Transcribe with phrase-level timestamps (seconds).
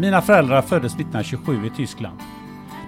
[0.00, 2.20] Mina föräldrar föddes 1927 i Tyskland.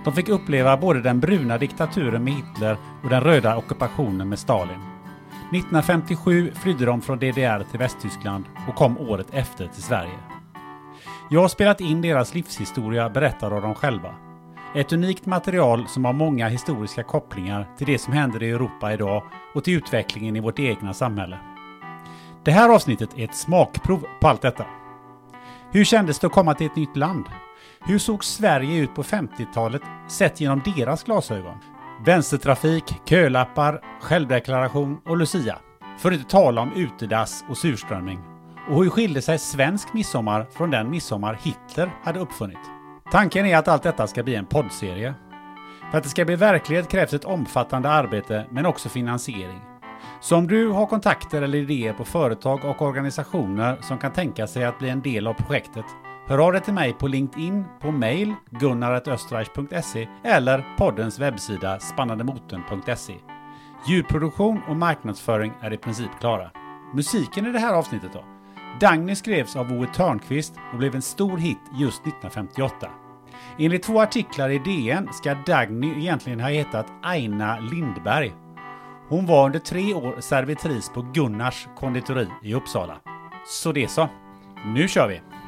[0.04, 4.80] De fick uppleva både den bruna diktaturen med Hitler och den röda ockupationen med Stalin.
[5.52, 10.18] 1957 flydde de från DDR till Västtyskland och kom året efter till Sverige.
[11.30, 14.14] Jag har spelat in deras livshistoria berättad av dem själva.
[14.74, 19.22] Ett unikt material som har många historiska kopplingar till det som händer i Europa idag
[19.54, 21.38] och till utvecklingen i vårt egna samhälle.
[22.44, 24.66] Det här avsnittet är ett smakprov på allt detta.
[25.72, 27.24] Hur kändes det att komma till ett nytt land?
[27.80, 31.58] Hur såg Sverige ut på 50-talet sett genom deras glasögon?
[32.04, 35.58] Vänstertrafik, kölappar, självdeklaration och Lucia.
[35.98, 38.20] För att inte tala om utedass och surströmming.
[38.68, 42.70] Och hur skilde sig svensk midsommar från den midsommar Hitler hade uppfunnit?
[43.12, 45.14] Tanken är att allt detta ska bli en poddserie.
[45.90, 49.69] För att det ska bli verklighet krävs ett omfattande arbete men också finansiering.
[50.22, 54.64] Så om du har kontakter eller idéer på företag och organisationer som kan tänka sig
[54.64, 55.84] att bli en del av projektet,
[56.26, 63.14] hör av dig till mig på LinkedIn, på mail gunnar.österreich.se eller poddens webbsida spannandemotorn.se.
[63.88, 66.50] Ljudproduktion och marknadsföring är i princip klara.
[66.94, 68.24] Musiken i det här avsnittet då?
[68.80, 72.90] Dagny skrevs av Ove Törnqvist och blev en stor hit just 1958.
[73.58, 78.34] Enligt två artiklar i DN ska Dagny egentligen ha hetat Aina Lindberg
[79.10, 83.00] hon var under tre år servitris på Gunnars konditori i Uppsala.
[83.46, 84.08] Så det så.
[84.74, 85.39] Nu kör vi!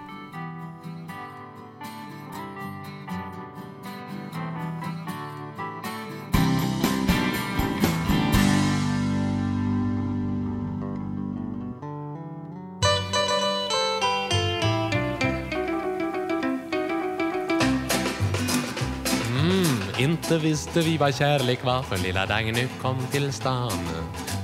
[20.32, 23.72] Inte visste vi vad kärlek var för lilla Dagny kom till stan.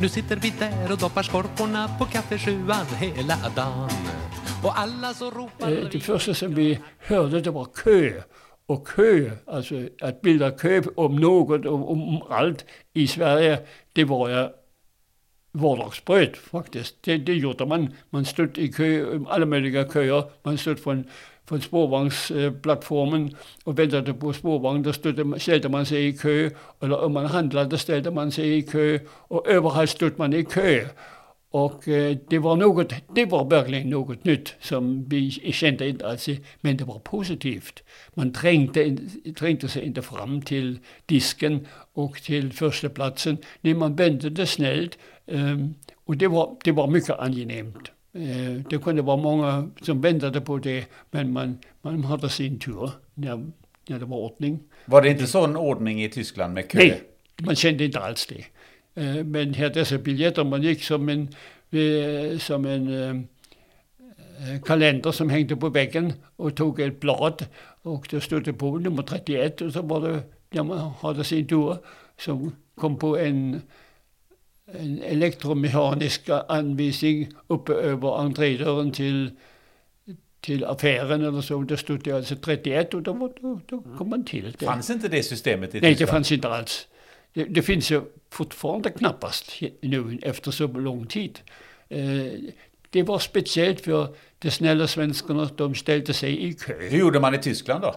[0.00, 3.90] Nu sitter vi där och doppar skorporna på kaffesjuan hela dagen.
[4.64, 5.72] Och alla så ropar...
[5.72, 8.22] Eh, det första som vi hörde det var kö.
[8.66, 13.58] Och kö, alltså att bilda kö om något, om, om allt i Sverige,
[13.92, 14.50] det var jag
[15.52, 16.96] vardagsbröd faktiskt.
[17.00, 17.94] Det, det gjorde man.
[18.10, 20.24] Man stod i kö, alla möjliga köer.
[20.42, 21.04] Man stod från
[21.48, 24.82] från spårvagnsplattformen och väntade på spårvagn.
[24.82, 26.50] Då stod, ställde man sig i kö.
[26.80, 28.98] Eller om man handlade ställde man sig i kö.
[29.08, 30.84] Och överallt stod man i kö.
[31.50, 36.28] Och eh, det var något, det var verkligen något nytt som vi kände inte alls,
[36.60, 37.82] men det var positivt.
[38.14, 38.96] Man trängde,
[39.38, 43.36] trängde sig inte fram till disken och till första platsen.
[43.60, 45.74] Nej, man väntade snällt ehm,
[46.04, 47.90] och det var, det var mycket angenämt.
[48.18, 52.90] Eh, det kunde vara många som väntade på det, men man, man hade sin tur
[53.14, 53.50] när,
[53.88, 54.60] när det var ordning.
[54.84, 56.78] Var det inte sån ordning i Tyskland med kö?
[56.78, 57.02] Nej,
[57.42, 58.44] man kände inte alls det.
[59.02, 61.28] Eh, men här dessa biljetter, man gick som en,
[61.70, 63.28] eh, som en
[64.64, 67.46] kalender som hängde på väggen och tog ett blad
[67.82, 70.20] och då stod det på nummer 31 och så var det,
[70.50, 71.76] när man hade sin tur,
[72.16, 73.60] som kom på en
[74.72, 79.30] en elektromekanisk anvisning uppe över entrédörren till,
[80.40, 81.62] till affären eller så.
[81.62, 84.64] Där stod det alltså 31 och då, då, då kom man till det.
[84.64, 86.88] Fanns inte det systemet i Nej, det fanns inte alls.
[87.32, 91.38] Det, det, finns ju fortfarande knappast nu efter så lång tid.
[91.88, 92.00] Eh,
[92.90, 96.88] det var speciellt för de snälla svenskarna, de ställde sig i kö.
[96.90, 97.94] Hur gjorde man i Tyskland då?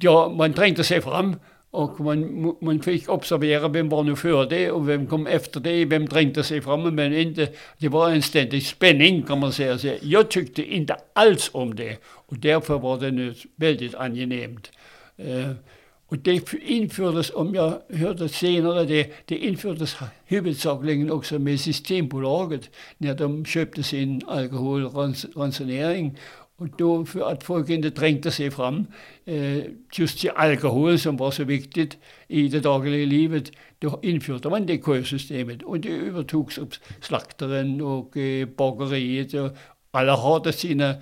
[0.00, 1.36] Ja, man trängde sig fram
[1.74, 5.84] och man, man fick observera vem var nu före det och vem kom efter det,
[5.84, 7.48] vem trängde sig fram men inte.
[7.78, 9.78] Det var en ständig spänning kan man säga.
[9.78, 14.70] Så jag tyckte inte alls om det och därför var det nu väldigt angenämt.
[15.20, 15.50] Uh,
[16.08, 23.14] och det infördes, om jag hörde senare det, det infördes huvudsakligen också med Systembolaget när
[23.14, 26.18] de köpte sin alkoholransonering.
[26.56, 28.86] Och då för att folk inte trängde sig fram
[29.24, 29.58] eh,
[29.98, 31.98] just till alkoholen som var så viktigt
[32.28, 38.16] i det dagliga livet, då införde man det kösystemet och det övertogs av slaktaren och
[38.16, 39.56] eh, bageriet och
[39.90, 40.94] alla hade sina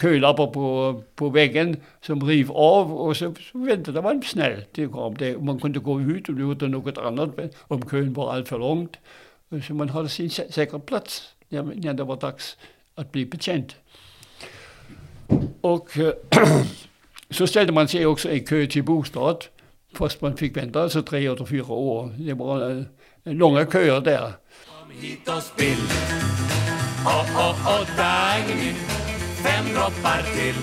[0.00, 4.68] kölappar på, på väggen som riv av och så, så väntade man snällt.
[4.72, 5.38] Det kom det.
[5.38, 7.30] Man kunde gå ut och göra något annat
[7.68, 8.96] om kön var alltför långt.
[9.66, 12.56] Så man hade sin sä säkra plats när, när det var dags
[12.94, 13.16] att.
[15.60, 16.12] Och eh,
[17.30, 19.44] så ställde man sig också i kö till bostad.
[19.94, 22.14] Fast man fick vänta alltså tre eller fyra år.
[22.18, 22.82] Det var äh,
[23.24, 24.32] långa köer där.
[24.66, 25.78] Kom hit och spill.
[27.06, 28.74] Oh, oh, oh, Dagny
[29.42, 30.54] fem droppar till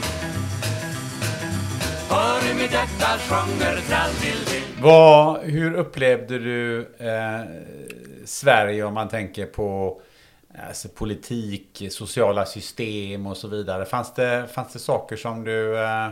[2.10, 7.42] Hör hur mitt hjärta sjunger tralldill Vad, hur upplevde du eh,
[8.26, 10.02] Sverige om man tänker på
[10.68, 13.86] alltså, politik, sociala system och så vidare?
[13.86, 16.06] Fanns det, fanns det saker som du eh,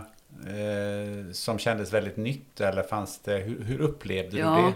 [0.48, 4.56] eh, som kändes väldigt nytt eller fanns det, hur, hur upplevde ja.
[4.56, 4.74] du det?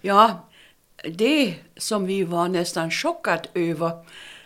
[0.00, 0.48] Ja,
[1.04, 3.90] det som vi var nästan chockade över,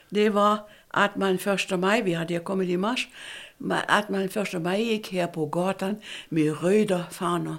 [0.09, 0.59] det var
[0.89, 3.09] att man första maj, vi hade kommit i mars,
[3.87, 5.97] att man första maj gick här på gatan
[6.29, 7.57] med röda fanor.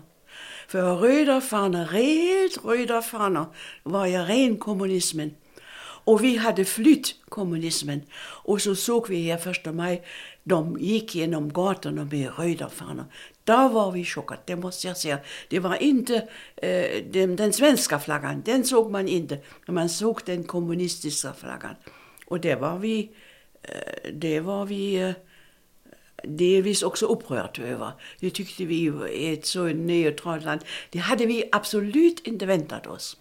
[0.67, 3.45] För röda fanor, helt röda fanor,
[3.83, 5.35] var ju ren kommunismen.
[6.07, 8.01] Och vi hade flytt kommunismen.
[8.44, 10.04] Och så såg vi här första maj,
[10.44, 13.06] de gick genom gatorna med röda fanor.
[13.44, 15.19] Då var vi chockade, det måste jag säga.
[15.50, 16.15] Det var inte
[16.56, 19.38] eh, den, den, svenska flaggan, den såg man inte.
[19.65, 21.75] Men man såg den kommunistiska flaggan.
[22.27, 23.12] Och det var vi
[23.68, 25.12] Eh, det var vi eh,
[26.24, 27.92] delvis också upprört över.
[28.19, 33.18] Det tyckte vi var ett så neutralt land, det hade vi absolut inte väntat oss.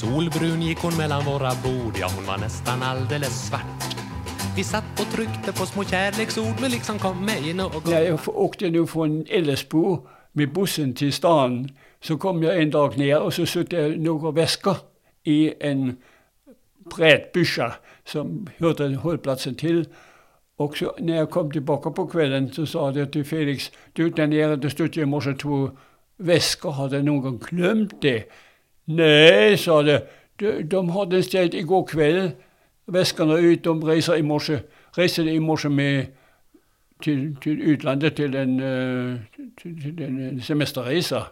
[0.00, 3.96] Solbrun gick hon mellan våra bord, ja hon var nästan alldeles svart.
[4.56, 7.86] Vi satt och tryckte på små kärleksord men liksom kom mig något.
[7.86, 11.68] När jag åkte nu från Ellesbo med bussen till stan
[12.00, 14.76] så kom jag en dag ner och så satt jag några väskor
[15.24, 15.96] i en
[16.96, 17.72] brädbyscha
[18.04, 19.88] som hörde hållplatsen till.
[20.56, 24.26] Och så, när jag kom tillbaka på kvällen så sa jag till Felix, du där
[24.26, 25.70] nere det stod ju i morse två
[26.16, 28.24] väskor, hade någon glömt det?
[28.84, 30.00] Nej, sa de.
[30.36, 32.30] de, de hade ställt igår kväll
[32.86, 34.58] väskorna ut, de reser i morse,
[34.96, 36.06] reser i morse med
[37.02, 39.18] till, till utlandet till en, eh,
[39.62, 41.26] till, till en semesterresa.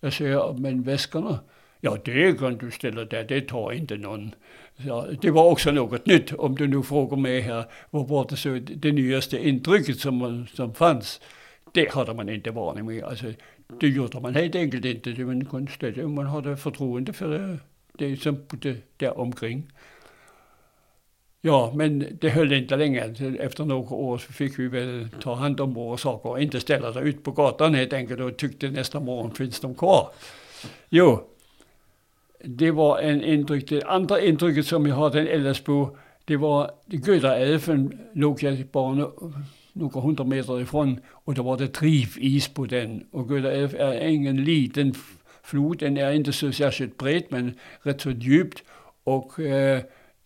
[0.00, 1.38] Jag säger, men väskorna?
[1.80, 4.34] Ja, det kan du ställa där, det tar inte någon.
[4.76, 8.36] Ja, det var också något nytt, om du nu frågar mig här, vad var det
[8.36, 11.20] så det nyaste intrycket som, som fanns?
[11.72, 13.04] Det hade man inte varning med.
[13.04, 13.26] Alltså,
[13.80, 15.24] det gjorde man helt enkelt inte.
[15.24, 17.56] Man, kunde, man hade förtroende för eh,
[17.98, 19.72] det, det som bodde där omkring.
[21.44, 23.14] Ja, men det höll inte länge.
[23.38, 26.90] Efter några år så fick vi väl ta hand om våra saker och inte ställa
[26.90, 30.08] det ut på gatan helt enkelt och tyckte nästa morgon finns de kvar.
[30.88, 31.24] Jo,
[32.44, 33.68] det var en intryck.
[33.68, 39.10] Det andra intrycket som jag hade en på, det var Götaälven låg jag bara
[39.72, 43.06] några hundra meter ifrån och då var det drivis på den.
[43.10, 44.94] Och Götaälv är ingen liten
[45.42, 48.62] flod, den är inte så särskilt bred men rätt så djupt
[49.04, 49.80] och eh,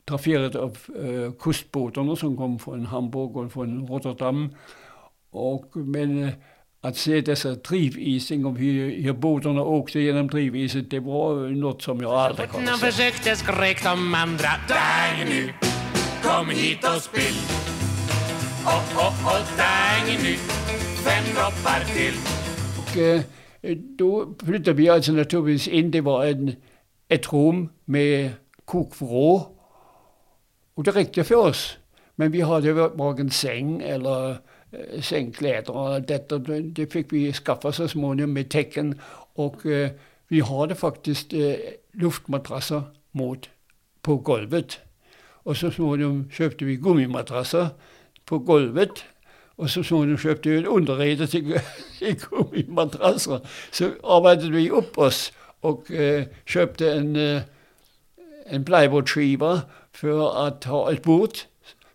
[0.09, 4.55] trafikerad av eh, kustbåtarna som kom från Hamburg och från Rotterdam.
[5.31, 6.31] Och, men eh,
[6.81, 12.01] att se dessa drivising och hur, hur båtarna åkte genom driviset, det var något som
[12.01, 12.87] jag aldrig kunde se.
[12.87, 15.53] försökte skrek de andra, Dang nu,
[16.23, 17.76] kom hit och spill.
[18.67, 20.37] Oh, oh, oh, dang nu,
[21.05, 22.15] fem droppar till.
[22.79, 23.23] Och eh,
[23.99, 26.57] då flyttade vi alltså naturligtvis in, det var en,
[27.09, 28.31] ett rum med
[28.65, 29.57] kokvrå.
[30.75, 31.77] Och det räckte för oss.
[32.15, 34.37] Men vi hade varken säng eller
[34.77, 36.39] Eh, sängkläder och detta.
[36.39, 39.01] Det fick vi skaffa så småningom med tecken.
[39.35, 39.91] Och eh,
[40.29, 41.55] vi hade faktiskt eh,
[41.93, 43.49] luftmadrasser mot
[44.03, 44.79] på golvet.
[45.19, 47.69] Och så småningom köpte vi gummimadrasser
[48.27, 49.05] på golvet.
[49.57, 51.61] Och så småningom köpte vi en underrede till,
[51.99, 53.41] till gummimadrasser.
[53.71, 57.43] Så arbetade vi upp oss och eh, köpte en, eh,
[58.47, 59.61] en plywoodskiva
[59.93, 61.31] för att ha ett bord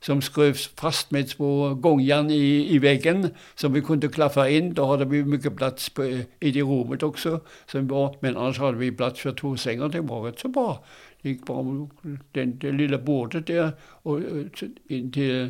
[0.02, 4.74] som skruvs fast med två gångjärn i, i väggen som vi kunde klaffa in.
[4.74, 6.06] Då hade vi mycket plats på,
[6.40, 7.40] i det rummet också.
[7.66, 9.90] Som var, men annars hade vi plats för två sängar.
[9.90, 10.84] Det var rätt så bra.
[11.22, 11.88] Det gick bra
[12.32, 14.46] den, det lilla bordet där och eh,
[14.88, 15.50] in till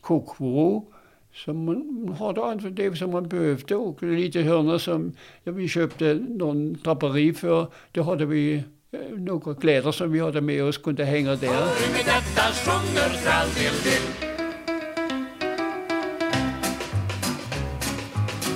[0.00, 0.84] kokvrå
[1.34, 5.12] som man hade alltså det som man behövde och lite hörnor som
[5.44, 7.66] ja, vi köpte någon draperi för.
[7.92, 8.54] Det hade vi
[8.92, 11.66] eh, några kläder som vi hade med oss kunde hänga där.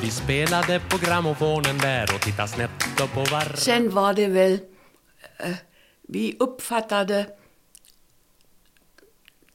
[0.02, 2.70] Vi spelade på grammofonen där och tittade snett
[3.14, 3.56] på var...
[3.56, 4.52] Sen var det väl,
[5.38, 5.56] eh,
[6.08, 7.26] vi uppfattade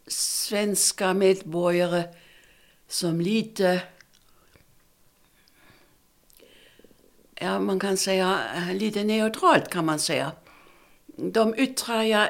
[0.07, 2.03] svenska medborgare
[2.87, 3.81] som lite,
[7.35, 8.39] ja man kan säga
[8.73, 10.31] lite neutralt kan man säga.
[11.05, 12.29] De yttrar jag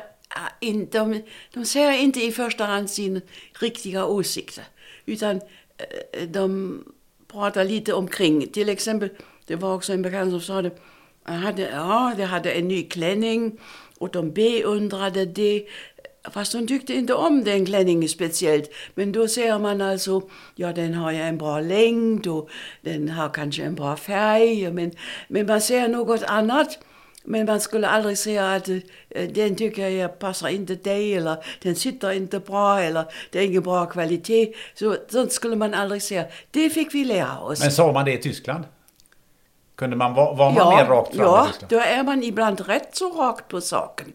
[0.60, 3.22] in, de, de säger inte i första hand sin
[3.60, 4.63] riktiga åsikter,
[5.06, 5.36] utan
[5.77, 6.84] eh, de
[7.27, 8.48] pratar lite omkring.
[8.48, 9.10] Till exempel,
[9.46, 10.72] det var också en bekant som sa det,
[11.24, 13.60] hade, ja, de hade en ny klänning
[13.98, 15.68] och de beundrade det.
[16.32, 18.70] Fast hon tyckte inte om den klänningen speciellt.
[18.96, 20.22] Men då säger man alltså,
[20.56, 22.50] ja den har ju en bra längd och
[22.82, 24.72] den har kanske en bra färg.
[24.72, 24.92] Men,
[25.27, 26.80] men man säger något annat.
[27.25, 31.75] Men man skulle aldrig säga att eh, den tycker jag passar inte dig eller den
[31.75, 34.53] sitter inte bra eller det är ingen bra kvalitet.
[34.74, 36.25] Så, sånt skulle man aldrig säga.
[36.51, 37.60] Det fick vi lära oss.
[37.60, 38.63] Men sa man det i Tyskland?
[39.75, 41.70] Kunde man, var, man ja, mer rakt fram Ja, i Tyskland?
[41.70, 44.13] då är man ibland rätt så rakt på saken.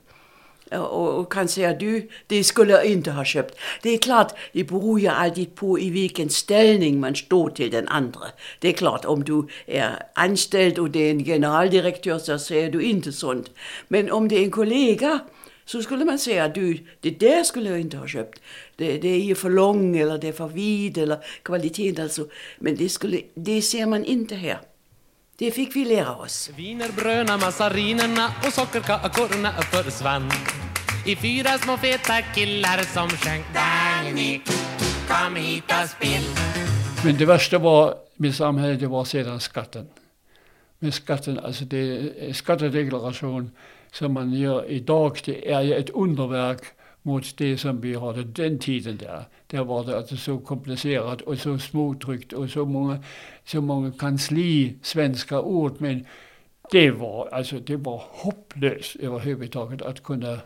[0.71, 3.59] Och, och kan säga du, det skulle jag inte ha köpt.
[3.83, 7.89] Det är klart, det beror ju alltid på i vilken ställning man står till den
[7.89, 8.27] andra.
[8.59, 12.83] Det är klart, om du är anställd och det är en generaldirektör så säger du
[12.83, 13.51] inte sånt.
[13.89, 15.21] Men om det är en kollega
[15.65, 18.41] så skulle man säga du, det där skulle jag inte ha köpt.
[18.77, 22.27] Det, det är ju för lång eller det är för vid eller kvaliteten alltså.
[22.59, 24.59] Men det, skulle, det ser man inte här.
[25.38, 26.50] Det fick vi lära oss.
[26.57, 30.30] Wienerbröna, massarinerna och sockerkakorna försvann
[31.07, 34.40] i fyra små feta killar som sjöng Dagny,
[35.09, 36.25] kom hit och spill
[37.04, 39.87] Men det värsta var med samhället, det var sedan skatten.
[40.78, 43.50] Med skatten, alltså det skattedeklaration
[43.92, 46.62] som man gör idag, det är ju ett underverk
[47.09, 49.25] mot det som vi hade den tiden där.
[49.47, 53.03] Där var det alltså så komplicerat och så småtryckt och så många,
[53.45, 55.75] så många kansli svenska ord.
[55.79, 56.07] Men
[56.71, 60.38] det var, alltså, det var hopplöst överhuvudtaget att kunna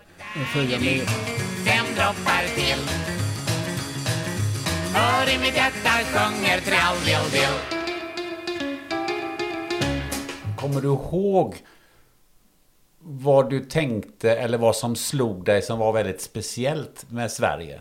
[0.55, 1.07] följa med.
[1.67, 2.83] Fem droppar till
[4.95, 7.59] Hör i mitt hjärta sjunger tralldill-dill
[10.57, 11.57] Kommer du ihåg
[13.05, 17.81] vad du tänkte eller vad som slog dig som var väldigt speciellt med Sverige?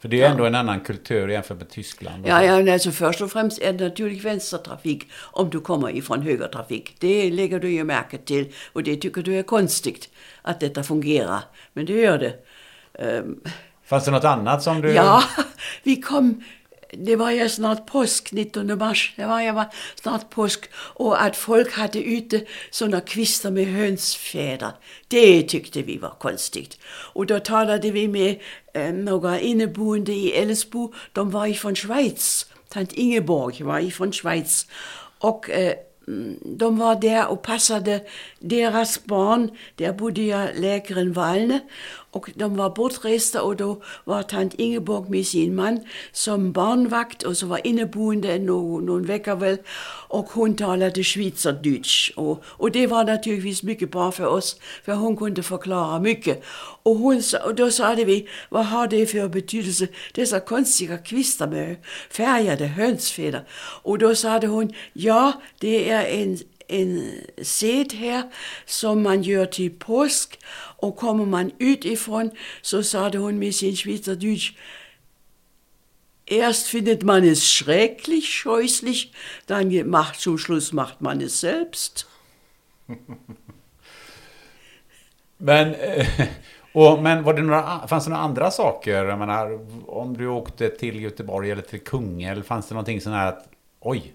[0.00, 2.26] För det är ju ändå en annan kultur jämfört med Tyskland.
[2.26, 6.96] Ja, ja, alltså först och främst är det naturligtvis vänstertrafik om du kommer ifrån högertrafik.
[6.98, 10.08] Det lägger du ju märke till och det tycker du är konstigt
[10.42, 11.40] att detta fungerar.
[11.72, 12.34] Men det gör det.
[13.18, 13.40] Um,
[13.84, 14.92] Fanns det något annat som du...
[14.92, 15.22] Ja,
[15.82, 16.44] vi kom
[16.92, 19.12] det var ju snart påsk, 19 mars.
[19.16, 19.64] Det var ju
[20.02, 20.70] snart påsk.
[20.74, 24.72] Och att folk hade ute sådana kvistar med hönsfjädrar.
[25.08, 26.78] Det tyckte vi var konstigt.
[27.12, 28.40] Och då talade vi med
[28.74, 30.92] eh, några inneboende i Älvsbo.
[31.12, 32.46] De var ifrån Schweiz.
[32.68, 34.66] Tant Ingeborg var ifrån Schweiz.
[35.18, 35.74] Och eh,
[36.08, 38.00] mm, de var där och passade
[38.38, 39.50] deras barn.
[39.74, 41.60] Där bodde jag läkaren Wallne.
[42.12, 45.80] Och de var bortresta och då var tant Ingeborg med sin man
[46.12, 49.58] som barnvakt och så var inneboende någon, någon vecka väl.
[50.08, 52.12] Och hon talade schweizerdeutsch.
[52.16, 56.42] Och, och det var naturligtvis mycket bra för oss, för hon kunde förklara mycket.
[56.82, 61.76] Och, hon, och då sa vi, vad har det för betydelse, dessa konstiga kvistar med
[62.10, 63.48] färgade hönsfjädrar?
[63.82, 66.38] Och då sa hon, ja, det är en
[66.70, 68.22] en sed här
[68.66, 70.38] som man gör till påsk
[70.78, 72.30] och kommer man utifrån
[72.62, 74.52] så sade hon med sin schweizerdeutsch
[76.30, 79.12] Erst findet man es schrecklich, scheußlich,
[79.46, 82.06] dann macht zum Schluss macht man es selbst.
[85.40, 86.06] Men, eh,
[86.72, 89.04] och, men var det några, fanns det några andra saker?
[89.04, 93.28] Jag menar, om du åkte till Göteborg eller till Kungälv, fanns det någonting sånt här
[93.28, 93.48] att
[93.80, 94.14] oj,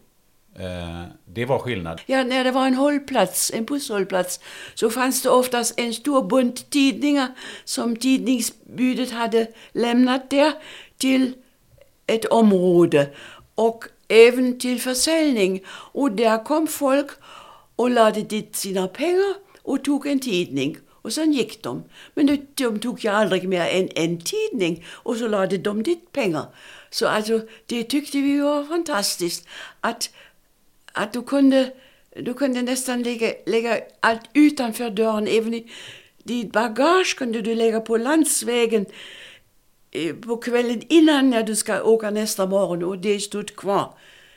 [0.59, 2.01] Eh, det var skillnad.
[2.05, 4.39] Ja, när det var en hållplats, en busshållplats,
[4.75, 7.27] så fanns det oftast en stor bunt tidningar
[7.65, 10.53] som tidningsbudet hade lämnat där
[10.97, 11.33] till
[12.07, 13.09] ett område
[13.55, 15.63] och även till försäljning.
[15.67, 17.11] Och där kom folk
[17.75, 20.77] och lade dit sina pengar och tog en tidning.
[20.89, 21.83] Och sen gick de.
[22.13, 26.45] Men de, tog ju aldrig mer än en tidning och så lade de dit pengar.
[26.89, 29.47] Så alltså, det tyckte vi var fantastiskt.
[29.79, 30.09] Att,
[30.95, 31.71] att du kunde,
[32.15, 35.27] du kunde nästan lägga, lägga allt utanför dörren.
[35.27, 35.71] Även i,
[36.23, 38.85] ditt bagage kunde du lägga på landsvägen
[39.91, 43.93] eh, på kvällen innan när du ska åka nästa morgon och det stod kvar.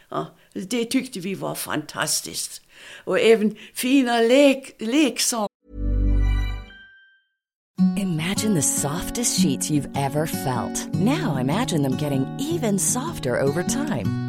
[0.09, 2.63] Ja, det tyckte vi var fantastiskt.
[3.05, 5.49] Och även fina lek, leksaker.
[7.97, 10.95] Imagine the softest sheets you've ever felt.
[10.95, 14.28] Now imagine them getting even softer over time.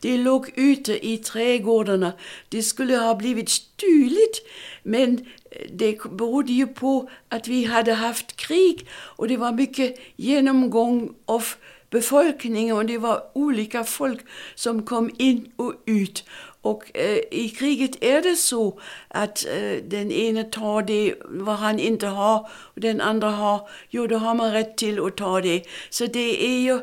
[0.00, 2.12] De låg ute i trädgårdarna.
[2.48, 4.36] Det skulle ha blivit stulet
[4.82, 5.18] Men
[5.50, 11.14] eh, det berodde ju på att vi hade haft krig och det var mycket genomgång
[11.26, 11.44] av
[11.90, 14.20] befolkningen och det var olika folk
[14.54, 16.24] som kom in och ut.
[16.60, 21.78] Och eh, i kriget är det så att eh, den ene tar det vad han
[21.78, 25.62] inte har och den andra har, jo då har man rätt till att ta det.
[25.90, 26.80] Så det är ju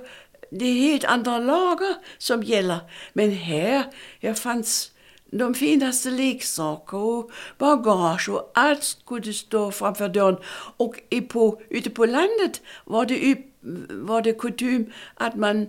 [0.60, 2.80] det är helt andra lagar som gäller.
[3.14, 3.84] Men här,
[4.22, 4.92] här fanns
[5.32, 10.38] de finaste leksaker och bagage och allt skulle stå framför dörren.
[10.78, 10.96] Och
[11.30, 13.38] på, ute på landet var det,
[13.90, 15.68] var det kutym att man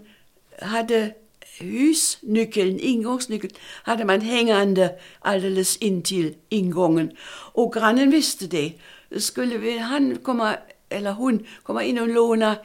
[0.62, 1.14] hade
[1.60, 7.16] husnyckeln, ingångsnyckeln, hade man hängande alldeles intill ingången.
[7.52, 8.72] Och grannen visste det.
[9.16, 10.56] Skulle han komma,
[10.88, 12.56] eller hon komma in och låna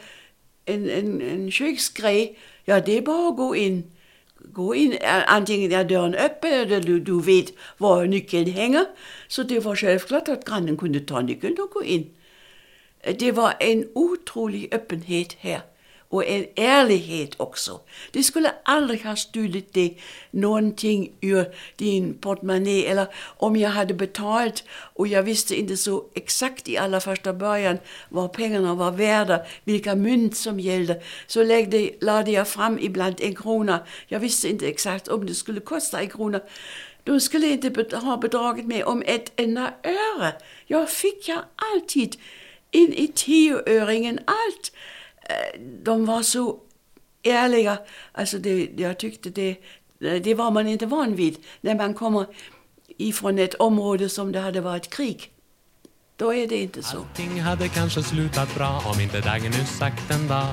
[0.69, 3.83] en, en, en köksgrej, ja det är bara att gå in.
[4.53, 8.85] Gå in, antingen är dörren öppen eller du, du vet var nyckeln hänger.
[9.27, 12.09] Så det var självklart att grannen kunde ta nyckeln och gå in.
[13.19, 15.61] Det var en otrolig öppenhet här
[16.09, 17.79] och en ärlighet också.
[18.11, 21.45] Du skulle aldrig ha stulit dig någonting ur
[21.75, 26.99] din portmonnä eller om jag hade betalt och jag visste inte så exakt i allra
[26.99, 27.77] första början
[28.09, 33.35] vad pengarna var värda, vilka mynt som gällde, så lägde, lade jag fram ibland en
[33.35, 33.79] krona.
[34.07, 36.39] Jag visste inte exakt om det skulle kosta en krona.
[37.03, 40.33] De skulle inte ha bedragit mig om ett enda öre.
[40.67, 42.15] Jag fick ju alltid
[42.71, 44.71] in i tioöringen allt.
[45.83, 46.59] De var så
[47.23, 47.77] ärliga.
[48.11, 49.55] Alltså det, jag tyckte det,
[49.99, 52.25] det var man inte van vid när man kommer
[52.97, 55.31] ifrån ett område som det hade varit krig.
[56.15, 56.97] Då är det inte så.
[56.97, 60.47] Allting hade kanske slutat bra om inte Dagny sagt en dag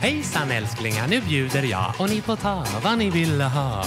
[0.00, 3.84] Hejsan älsklingar, nu bjuder jag och ni får ta vad ni ville ha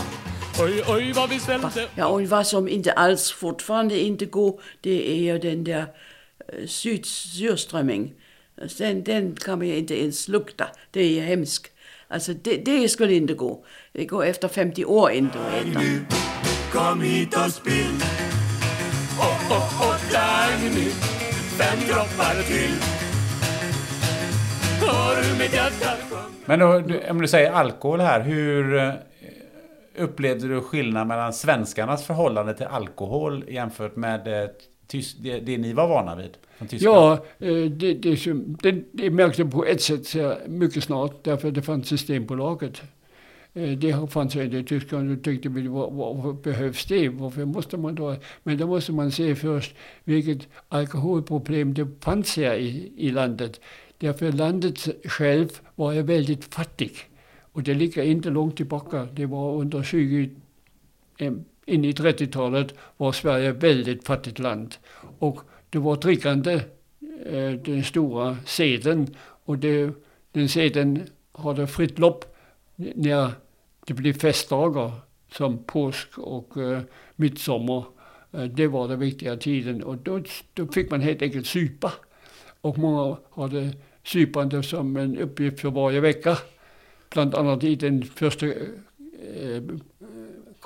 [0.60, 5.12] Oj, oj vad vi svälte Ja, och vad som inte alls fortfarande inte går, det
[5.12, 5.86] är ju den där
[6.48, 8.14] eh, sydsurströmming.
[8.78, 10.68] Den, den kan man ju inte ens lukta.
[10.92, 11.72] Det är hemskt.
[12.08, 13.66] Alltså det, det skulle inte gå.
[13.92, 15.80] Det går efter 50 år inte att äta.
[16.72, 18.02] Kom hit och spill.
[19.20, 20.90] Och, och, och Dagny,
[21.58, 22.76] fem droppar till.
[24.82, 25.98] Hör du mitt hjärta
[26.46, 28.94] Men då, om du säger alkohol här, hur eh,
[29.98, 34.50] upplevde du skillnad mellan svenskarnas förhållande till alkohol jämfört med
[34.94, 36.38] eh, det, det ni var vana vid?
[36.70, 40.16] Ja, eh, det, det, det, det märkte på ett sätt
[40.48, 42.82] mycket snart därför att det fanns Systembolaget.
[43.58, 45.10] Eh, det fanns inte i Tyskland.
[45.10, 47.10] Då tyckte vi, varför behövs det?
[47.10, 48.16] Varför måste man då?
[48.44, 53.62] Men då måste man se först vilket alkoholproblem det fanns här i, i landet.
[53.98, 56.98] Därför landet själv var väldigt fattigt.
[57.52, 59.08] Och det ligger inte långt tillbaka.
[59.14, 60.30] Det var under 20,
[61.68, 64.76] in i 30-talet var Sverige ett väldigt fattigt land.
[65.20, 66.54] Och det var drickande,
[67.26, 69.16] eh, den stora seden.
[69.46, 69.94] Och det,
[70.32, 72.26] den seden hade fritt lopp
[72.76, 73.32] när
[73.88, 74.92] det blev festdagar
[75.32, 76.82] som påsk och eh,
[77.16, 77.84] midsommar.
[78.32, 80.22] Eh, det var den viktiga tiden och då,
[80.54, 81.94] då fick man helt enkelt supa.
[82.62, 83.72] Och många hade
[84.04, 86.38] supande som en uppgift för varje vecka.
[87.10, 89.64] Bland annat i den första eh,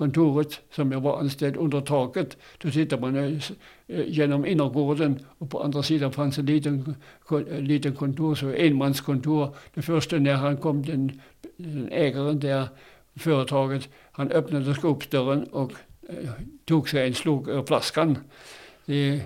[0.01, 2.37] kontoret som jag var anställd under taket.
[2.61, 3.41] Då tittade man eh,
[3.87, 6.95] eh, genom innergården och på andra sidan fanns en liten,
[7.31, 9.55] eh, liten kontor, så enmanskontor.
[9.73, 11.21] Det första när han kom, den,
[11.57, 12.67] den ägaren där,
[13.15, 15.71] företaget, han öppnade skåpsdörren och
[16.65, 18.17] tog sig en slog ur flaskan.
[18.85, 19.21] Det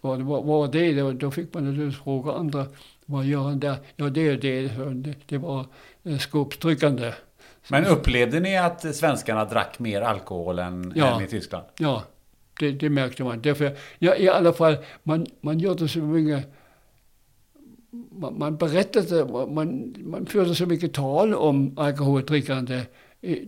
[0.00, 2.66] var, var, var det, då, då fick man naturligtvis fråga andra,
[3.06, 3.76] vad gör han där?
[3.96, 5.66] Ja, det är det, det, var
[6.18, 7.12] skåpstryckande.
[7.70, 11.16] Men upplevde ni att svenskarna drack mer alkohol än, Ja.
[11.16, 11.64] än i Tyskland?
[11.78, 12.02] Ja,
[12.60, 13.40] det, det märkte man.
[13.42, 16.52] Därför, ja, I alla fall, man, man gjorde så mycket...
[18.10, 22.82] Man, man berättade, man, man förde så mycket tal om alkoholdrickande.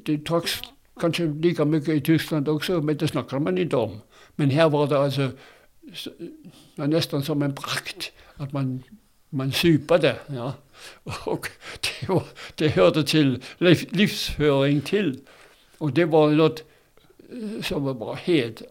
[0.04, 0.60] Det dracks
[1.00, 4.00] kanske lika mycket i Tyskland också, men det snackade man inte om.
[4.36, 5.30] Men här var det alltså
[6.74, 8.82] nästan som en prakt att man,
[9.30, 10.16] man supade.
[10.26, 10.52] Ja.
[11.24, 11.48] Och
[11.80, 12.22] det, var,
[12.54, 15.20] det hörde till liv, livsföring till.
[15.78, 16.64] Och det var något
[17.32, 18.62] eh, som var bara helt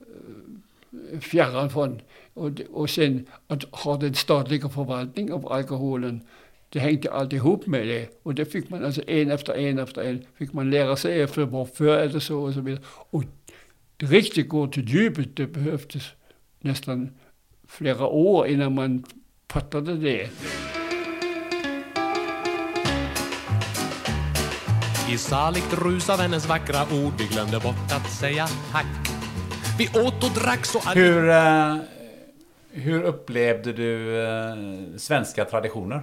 [0.00, 2.00] eh, fjärran från.
[2.34, 6.20] Och, och sen att ha den statliga förvaltningen av alkoholen,
[6.68, 8.08] det hängde alltid ihop med det.
[8.22, 11.42] Och det fick man alltså en efter en efter en, fick man lära sig efter
[11.42, 12.82] varför är det så och så vidare.
[13.10, 13.24] Och
[13.96, 16.04] det riktigt går till djupet, det behövdes
[16.60, 17.10] nästan
[17.68, 19.04] flera år innan man
[19.48, 20.30] fattade det.
[25.08, 29.08] I saligt rus av hennes vackra ord Vi glömde bort att säga tack
[29.78, 31.76] Vi åt och drack så Hur, eh,
[32.70, 34.56] hur upplevde du eh,
[34.96, 36.02] svenska traditioner?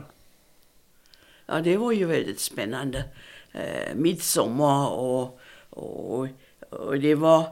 [1.45, 3.03] Ja, det var ju väldigt spännande.
[3.51, 5.39] Eh, midsommar och,
[5.69, 6.27] och,
[6.69, 7.45] och det var...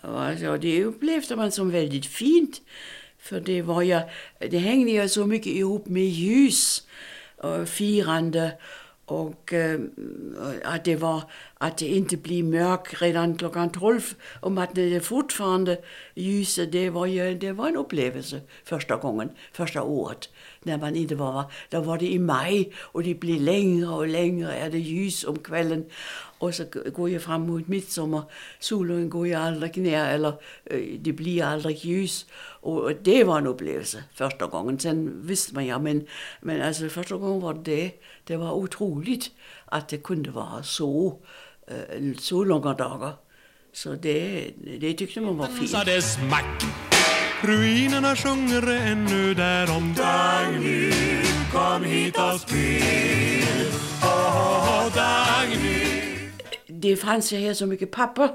[0.00, 2.60] Alltså, det upplevde man som väldigt fint.
[3.18, 4.00] För det var ju,
[4.38, 6.86] det hängde ju så mycket ihop med ljus
[7.36, 8.52] och firande
[9.08, 9.80] och äh,
[10.64, 11.22] att det var
[11.58, 14.00] att det inte blir mörkt redan klockan 12
[14.40, 15.78] och att det fortfarande
[16.14, 20.28] lyser, det var ju det var en upplevelse första gången, första året.
[20.68, 24.52] När man inte var, då var det i maj och det blir längre och längre
[24.52, 25.84] är det ljus om kvällen.
[26.38, 28.22] Och så går jag fram mot midsommar,
[28.58, 30.32] solen går ju aldrig ner eller
[30.64, 32.26] eh, det blir aldrig ljus.
[32.60, 34.78] Och det var en upplevelse första gången.
[34.78, 36.06] Sen visste man ja, men,
[36.40, 37.90] men alltså första gången var det,
[38.24, 39.30] det var otroligt
[39.64, 41.18] att det kunde vara så,
[41.66, 43.12] eh, så långa dagar.
[43.72, 44.50] Så det,
[44.80, 46.97] det tyckte man var fint.
[47.42, 50.92] Ruinerna sjunger ännu därom Dagny,
[51.52, 53.66] kom hit och spill.
[54.02, 55.84] Åh, Dagny.
[56.68, 58.28] det fanns ju här så mycket papper.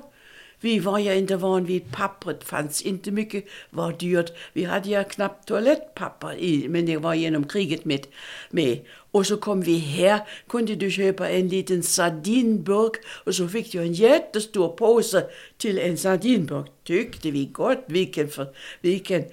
[0.63, 4.32] Vi var ju inte van vid pappret, fanns inte mycket, var dyrt.
[4.54, 8.08] Vi hade ju knappt toalettpapper i, men det var genom kriget med.
[8.49, 8.80] med.
[9.12, 12.91] Och så kom vi här, kunde du köpa en liten sardinburk
[13.26, 15.26] och så fick du en jättestor påse
[15.58, 16.71] till en sardinburk.
[16.84, 18.47] Tyckte vi gott, vilken, för,
[18.82, 19.23] vilken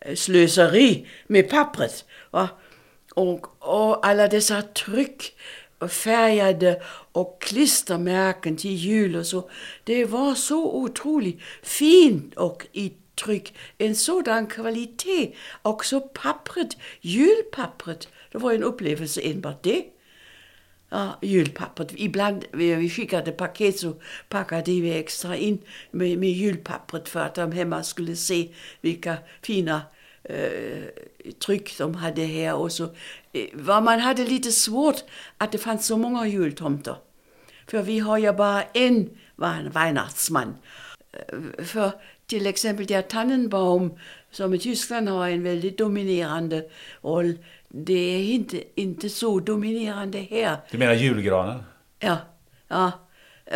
[0.00, 2.04] eh, slöseri med pappret.
[2.30, 2.48] Va?
[3.14, 5.34] Och, och alla dessa tryck
[5.88, 9.50] färgade och klistermärken till jul och så.
[9.84, 12.92] Det var så otroligt fint och i
[13.24, 13.54] tryck.
[13.78, 15.34] En sådan kvalitet.
[15.62, 18.08] Också pappret, julpappret.
[18.32, 19.84] Det var en upplevelse enbart det.
[20.88, 21.92] Ja, julpappret.
[21.96, 23.94] Ibland när vi skickade paket så
[24.28, 25.58] packade vi extra in
[25.90, 28.48] med, med julpappret för att de hemma skulle se
[28.80, 29.82] vilka fina
[31.38, 32.54] tryck de hade här.
[32.54, 32.84] Och så,
[33.32, 35.04] eh, vad man hade lite svårt
[35.38, 36.96] att det fanns så många jultomter.
[37.66, 40.54] För vi har ju bara en Weihn- Weihnachtsmann.
[41.12, 41.90] Eh, För
[42.26, 43.92] till exempel der Tannenbaum,
[44.30, 46.64] som i Tyskland har en väldigt dominerande
[47.02, 50.56] roll, det är inte, inte så dominerande här.
[50.70, 51.62] Du menar julgranen?
[51.98, 52.16] Ja,
[52.68, 52.92] ja.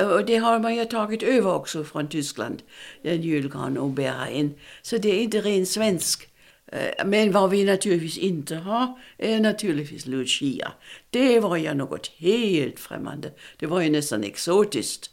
[0.05, 2.63] Och det har man ju tagit över också från Tyskland,
[3.03, 4.55] den julgran och bära in.
[4.83, 6.29] Så det är inte rent svensk.
[6.67, 10.73] Eh, men vad vi naturligtvis inte har är naturligtvis Lucia.
[11.11, 13.33] Det var ju något helt främmande.
[13.59, 15.11] Det var ju nästan exotiskt.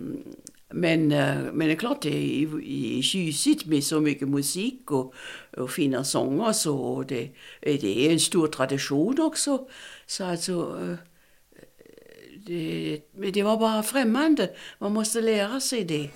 [0.00, 0.22] Mm,
[0.70, 5.14] men, eh, men det är klart, det är, tjusigt med så mycket musik och,
[5.56, 6.52] och fina sånger.
[6.52, 7.22] Så och det,
[7.60, 9.68] eh, det är en stor tradition också.
[10.06, 10.78] Så alltså,
[12.46, 13.00] det,
[13.32, 14.50] det var bara främmande.
[14.78, 16.10] Man måste lära sig det.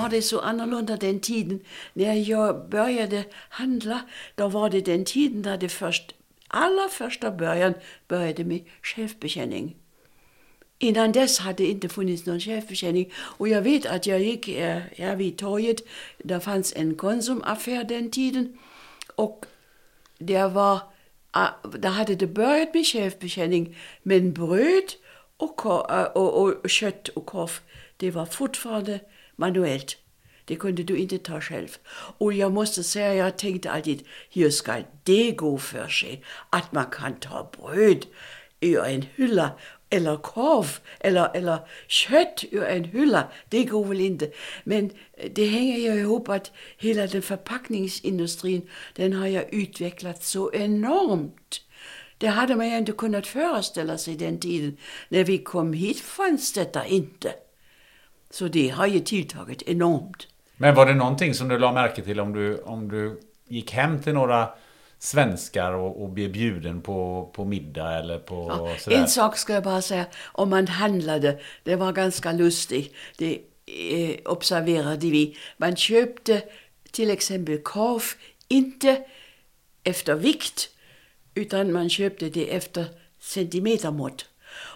[0.00, 1.60] Var det så annorlunda den tiden.
[1.92, 4.00] När jag började handla,
[4.34, 6.14] då var det den tiden där det först,
[6.48, 7.74] allra första början
[8.08, 9.76] började med självbetjäning.
[10.78, 13.12] Innan dess hade det inte funnits någon självbetjäning.
[13.38, 15.80] Och jag vet att jag gick eh, här, här vid torget,
[16.18, 18.58] där fanns en Konsumaffär den tiden.
[19.16, 19.46] Och
[20.18, 20.80] det var,
[21.30, 23.76] ah, där hade det börjat med självbetjäning.
[24.02, 24.92] Men bröd
[25.36, 27.50] och, och, eh, och, och kött och korv,
[27.96, 29.00] det var fortfarande
[29.40, 29.96] manuellt.
[30.44, 31.68] Det kunde du inte ta själv.
[32.18, 34.72] Och jag måste säga, jag tänkte alltid, hur ska
[35.04, 36.24] det gå för sig?
[36.50, 38.06] Att man kan ta bröd
[38.60, 39.50] ur en hylla
[39.90, 43.28] eller korv eller, eller kött ur en hylla.
[43.48, 44.30] Det går väl inte.
[44.64, 50.52] Men eh, det hänger ju ihop att hela den förpackningsindustrin, den har ju utvecklat så
[50.52, 51.60] enormt.
[52.18, 54.76] Det hade man ju inte kunnat föreställa sig den tiden.
[55.08, 57.34] När vi kom hit fanns detta inte.
[58.30, 60.28] Så det har ju tilltagit enormt.
[60.56, 64.02] Men var det någonting som du la märke till om du, om du gick hem
[64.02, 64.48] till några
[64.98, 68.96] svenskar och, och blev bjuden på, på middag eller på Ja, sådär?
[68.96, 70.06] en sak ska jag bara säga.
[70.24, 72.94] Om man handlade, det var ganska lustigt.
[73.18, 75.36] Det eh, observerade vi.
[75.56, 76.42] Man köpte
[76.90, 78.02] till exempel korv,
[78.48, 79.04] inte
[79.84, 80.68] efter vikt,
[81.34, 82.84] utan man köpte det efter
[83.20, 84.26] centimetermått.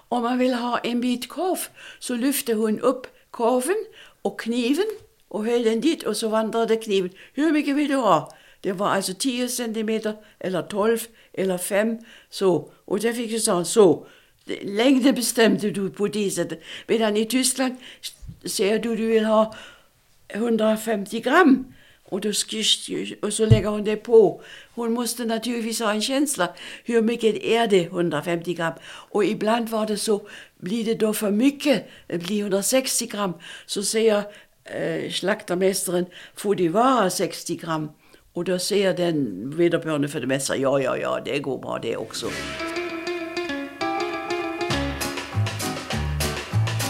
[0.08, 1.58] Om man vill ha en bit korv
[1.98, 3.84] så lyfte hon upp korven
[4.22, 4.86] och kniven
[5.28, 7.10] och höll den dit och så vandrade kniven.
[7.32, 8.34] Hur mycket vill du ha?
[8.60, 10.98] Det var alltså 10 centimeter eller 12
[11.32, 11.98] eller 5
[12.30, 12.70] så.
[12.84, 14.06] Och där fick jag säga så.
[14.62, 16.60] Längden bestämde du på det sättet.
[16.86, 17.76] Medan i Tyskland
[18.44, 19.54] säger du du vill ha
[20.28, 21.74] 150 gram.
[22.14, 22.28] Och, då
[23.22, 24.42] och så lägger hon det på.
[24.74, 26.48] Hon måste naturligtvis ha en känsla.
[26.84, 28.72] Hur mycket är det 150 gram?
[28.86, 33.32] Och ibland var det så, blir det då för mycket, det blir 160 gram,
[33.66, 34.22] så säger
[34.64, 37.90] eh, slaktarmästaren, får det vara 60 gram?
[38.32, 41.96] Och då säger den vederbörande för det mesta, ja, ja, ja, det går bra det
[41.96, 42.26] också.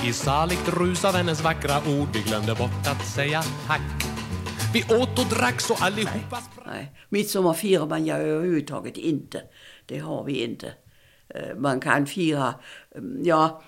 [0.08, 4.03] I saligt rus av hennes vackra ord Vi glömde bort att säga tack
[4.74, 9.42] vi åt och drack så allihopa Nej, midsommar firar man ju överhuvudtaget inte.
[9.86, 10.72] Det har vi inte.
[11.28, 12.54] Eh, man kan fira,
[12.94, 13.62] mm, ja,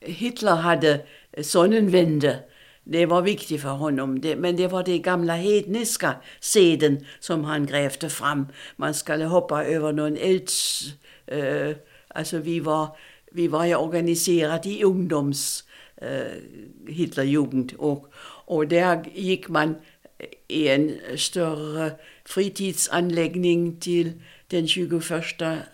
[0.00, 1.06] Hitler hade
[1.42, 2.38] sonnenvände.
[2.84, 7.66] Det var viktigt för honom, det, men det var den gamla hedniska seden som han
[7.66, 8.46] grävde fram.
[8.76, 10.84] Man skulle hoppa över någon elds...
[11.26, 11.70] Eh,
[12.08, 12.96] alltså vi var,
[13.32, 17.72] vi var ju organiserade i ungdoms-Hitlerjugend.
[17.72, 18.12] Eh, och,
[18.46, 19.76] och där gick man
[20.48, 21.92] en större
[22.24, 24.12] fritidsanläggning till
[24.46, 25.02] den 21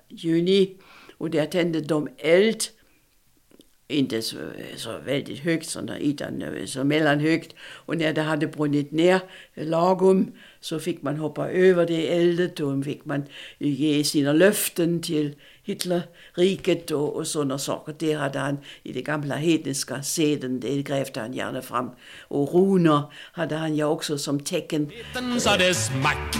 [0.08, 0.76] juni
[1.18, 2.62] och där tände de eld
[3.88, 4.36] inte så,
[4.76, 7.54] så väldigt högt utan så mellanhögt.
[7.60, 9.20] Och när det hade brunnit ner
[9.54, 13.22] lagom så fick man hoppa över det eldet och fick man
[13.58, 15.34] ge sina löften till
[15.68, 17.94] Hitlerriket och, och sådana saker.
[17.98, 21.90] Det hade han i det gamla hedniska seden, det grävde han gärna fram.
[22.28, 24.90] Och runor hade han ja också som tecken.
[25.14, 26.36] Den sa det smack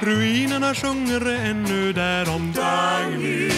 [0.00, 3.50] Ruinerna sjunger ännu därom Dagny,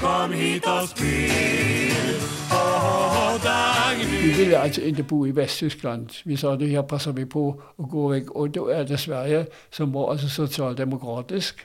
[0.00, 2.20] kom hit och spel.
[2.52, 4.22] Åh, Dagny.
[4.22, 6.12] Vi ville alltså inte bo i Västtyskland.
[6.24, 8.32] Vi sa det här passar vi på att gå väg.
[8.32, 11.56] Och då är det Sverige som var alltså socialdemokratisk.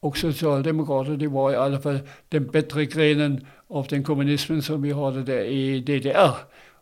[0.00, 4.92] Och socialdemokrater det var i alla fall den bättre grenen av den kommunismen som vi
[4.92, 6.34] hade där i DDR.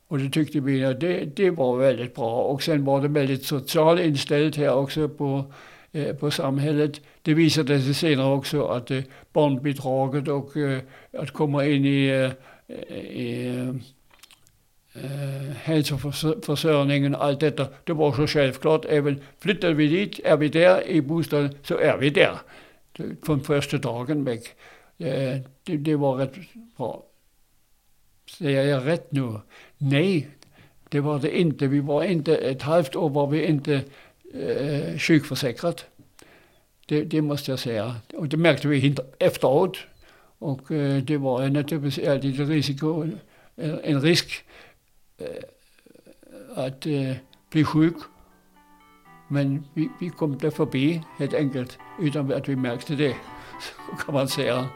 [0.09, 2.43] Och det tyckte vi att det, det var väldigt bra.
[2.43, 5.53] Och sen var det väldigt socialt inställt här också på,
[5.93, 7.01] eh, på samhället.
[7.23, 9.03] Det visade sig senare också att eh,
[9.33, 10.81] barnbidraget och eh,
[11.13, 13.49] att komma in i, eh, i
[14.95, 18.85] eh, hälsoförsörjningen och allt detta, det var så självklart.
[18.89, 22.39] Även flyttar vi dit, är vi där i bostaden, så är vi där.
[23.23, 24.55] Från första dagen väck.
[24.99, 26.35] Eh, det, det var rätt
[26.77, 27.05] bra.
[28.39, 29.41] Säger jag rätt nu?
[29.79, 30.29] Nej,
[30.89, 31.67] det var det inte.
[31.67, 33.83] Vi var inte, ett halvt år var vi inte
[34.35, 35.87] eh, sjukförsäkrat.
[36.87, 37.97] Det, det måste jag säga.
[38.15, 39.79] Och det märkte vi efteråt.
[40.39, 43.11] Och eh, det var naturligtvis alltid en risiko,
[43.57, 44.45] en risk
[45.19, 45.27] eh,
[46.55, 47.13] att eh,
[47.51, 47.97] bli sjuk.
[49.29, 53.17] Men vi, vi kom det förbi helt enkelt utan att vi märkte det,
[53.61, 54.67] så kan man säga.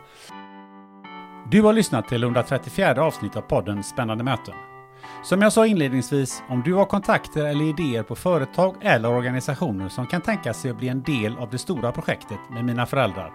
[1.50, 4.54] Du har lyssnat till 134 avsnitt av podden Spännande möten.
[5.24, 10.06] Som jag sa inledningsvis, om du har kontakter eller idéer på företag eller organisationer som
[10.06, 13.32] kan tänka sig att bli en del av det stora projektet med mina föräldrar,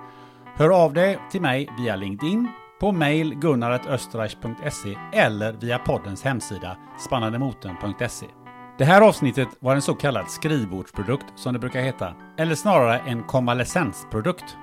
[0.56, 2.47] hör av dig till mig via LinkedIn,
[2.80, 8.27] på mail gunnar.österreich.se eller via poddens hemsida spannandemoten.se.
[8.77, 13.23] Det här avsnittet var en så kallad skrivbordsprodukt som det brukar heta, eller snarare en
[13.23, 14.57] konvalescensprodukt.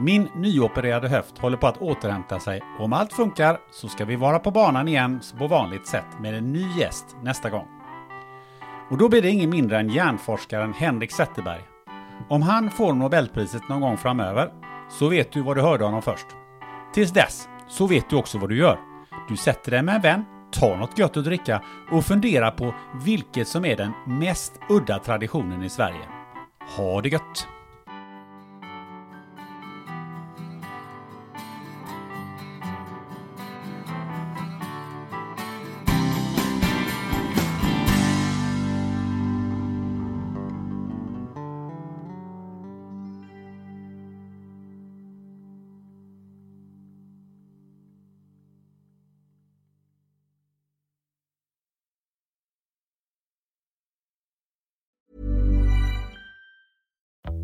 [0.00, 4.16] Min nyopererade höft håller på att återhämta sig och om allt funkar så ska vi
[4.16, 7.66] vara på banan igen på vanligt sätt med en ny gäst nästa gång.
[8.90, 11.62] Och då blir det ingen mindre än hjärnforskaren Henrik Zetterberg.
[12.28, 14.50] Om han får Nobelpriset någon gång framöver
[14.88, 16.26] så vet du vad du hörde honom först.
[16.94, 18.78] Tills dess så vet du också vad du gör.
[19.28, 23.48] Du sätter dig med en vän, Ta något gött att dricka och fundera på vilket
[23.48, 26.08] som är den mest udda traditionen i Sverige.
[26.76, 27.46] Ha det gött!